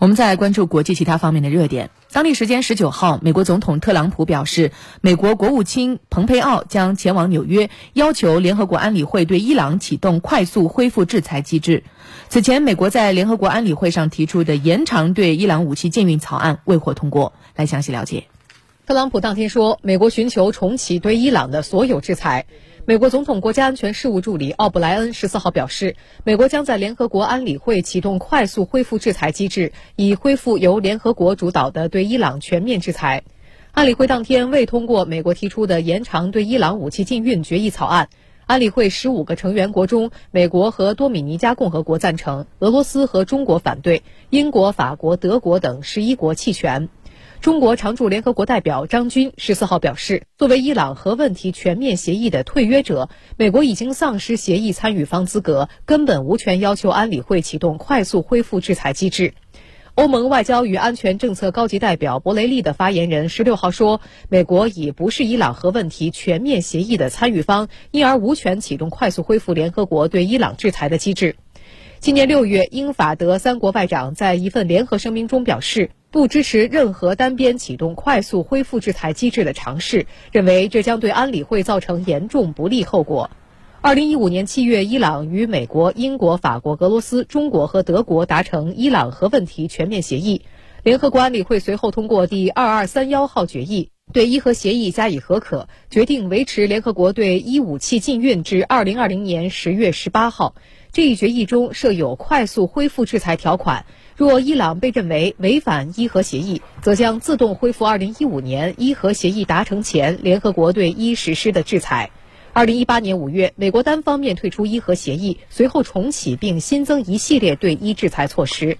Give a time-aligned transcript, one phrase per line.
[0.00, 1.90] 我们再来关注国际其他方面的热点。
[2.10, 11.84] 当地时间十九号，美国总统特朗普表示，美国国务卿蓬佩奥将前往纽约，要求联合国安理会对伊朗启动快速恢复制裁机制。
[12.30, 17.34] 此前，美国在联合国安理会上提出的延长对伊朗武器禁运草案未获通过。
[17.54, 18.24] 来详细了解。
[18.86, 22.46] 特朗普当天说，美国寻求重启对伊朗的所有制裁。
[22.86, 33.22] 美国总统国家安全事务助理奥布莱恩十四号表示，美国将在联合国安理会启动快速恢复制裁机制，以恢复由联合国主导的对伊朗全面制裁。
[33.72, 38.08] 安理会当天未通过美国提出的延长对伊朗武器禁运决议草案。
[38.46, 46.88] 安理会十五个成员国中，美国和多米尼加共和国赞成，俄罗斯和中国反对，英国、法国、德国等十一国弃权。
[47.40, 53.08] 中国常驻联合国代表张军十四号表示，作为伊朗核问题全面协议的退约者，
[53.38, 59.32] 美国已经丧失协议参与方资格，根本无权要求安理会启动快速恢复制裁机制。
[59.94, 71.36] 欧盟外交与安全政策高级代表博雷利的发言人十六号说，美国已不是伊朗核问题全面协议的参与方，因而无权启动快速恢复联合国对伊朗制裁的机制。
[72.00, 83.30] 今年六月，英法德三国外长在一份联合声明中表示，不支持任何单边启动快速恢复制裁机制的尝试，认为这将对安理会造成严重不利后果。
[83.80, 90.42] 二零一五年七月，伊朗与美国、英国、法国、俄罗斯、中国和德国达成伊朗核问题全面协议，
[90.82, 100.56] 联合国安理会随后通过第二二三幺号决议，对伊核协议加以核可，决定维持联合国对伊武器禁运至二零二零年十月十八号。
[100.90, 112.10] 这一决议中设有快速恢复制裁条款，若伊朗被认为违反伊核协议，则将自动恢复2015年伊核协议达成前联合国对伊实施的制裁。
[112.52, 118.76] 2018年5月，美国单方面退出伊核协议，随后重启并新增一系列对伊制裁措施。